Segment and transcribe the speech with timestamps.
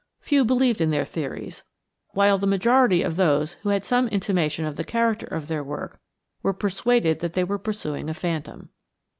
[0.19, 1.61] Few believed in their theories,
[2.09, 5.99] while the majority of those who had some intimation of the character of their work
[6.41, 8.69] were persuaded that they were pursuing a phantom.